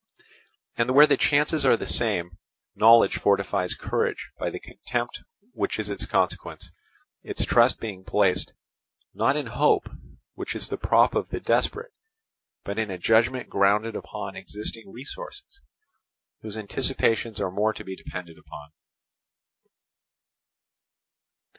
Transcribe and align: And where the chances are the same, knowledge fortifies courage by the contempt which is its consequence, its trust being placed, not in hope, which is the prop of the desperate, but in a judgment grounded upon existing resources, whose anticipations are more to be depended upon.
And 0.77 0.89
where 0.95 1.05
the 1.05 1.15
chances 1.15 1.63
are 1.63 1.77
the 1.77 1.85
same, 1.85 2.39
knowledge 2.73 3.19
fortifies 3.19 3.75
courage 3.75 4.31
by 4.39 4.49
the 4.49 4.59
contempt 4.59 5.19
which 5.53 5.77
is 5.77 5.89
its 5.89 6.07
consequence, 6.07 6.71
its 7.21 7.45
trust 7.45 7.79
being 7.79 8.03
placed, 8.03 8.51
not 9.13 9.35
in 9.37 9.45
hope, 9.45 9.87
which 10.33 10.55
is 10.55 10.69
the 10.69 10.77
prop 10.77 11.13
of 11.13 11.29
the 11.29 11.39
desperate, 11.39 11.93
but 12.63 12.79
in 12.79 12.89
a 12.89 12.97
judgment 12.97 13.47
grounded 13.47 13.95
upon 13.95 14.35
existing 14.35 14.91
resources, 14.91 15.61
whose 16.41 16.57
anticipations 16.57 17.39
are 17.39 17.51
more 17.51 17.71
to 17.71 17.83
be 17.83 17.95
depended 17.95 18.39
upon. 18.39 18.71